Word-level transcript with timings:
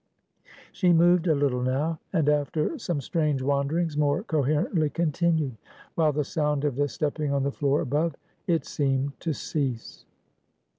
She 0.71 0.93
moved 0.93 1.27
a 1.27 1.35
little 1.35 1.61
now; 1.61 1.99
and 2.11 2.27
after 2.27 2.79
some 2.79 3.01
strange 3.01 3.43
wanderings 3.43 3.95
more 3.95 4.23
coherently 4.23 4.89
continued; 4.89 5.57
while 5.93 6.11
the 6.11 6.23
sound 6.23 6.65
of 6.65 6.75
the 6.75 6.87
stepping 6.87 7.31
on 7.31 7.43
the 7.43 7.51
floor 7.51 7.81
above 7.81 8.15
it 8.47 8.65
seemed 8.65 9.19
to 9.19 9.31
cease. 9.31 10.05